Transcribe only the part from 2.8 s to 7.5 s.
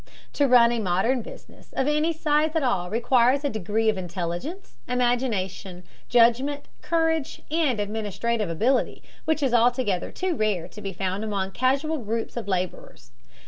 requires a degree of intelligence, imagination, judgment, courage,